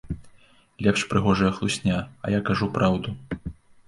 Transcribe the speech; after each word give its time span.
Лепш 0.85 1.03
прыгожая 1.11 1.51
хлусня, 1.57 1.99
а 2.23 2.31
я 2.37 2.39
кажу 2.47 2.71
праўду. 2.79 3.15